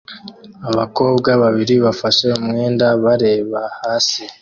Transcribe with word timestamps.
Abakobwa 0.69 1.29
babiri 1.43 1.75
bafashe 1.85 2.25
umwenda 2.39 2.85
bareba 3.03 3.61
hasi 3.81 4.23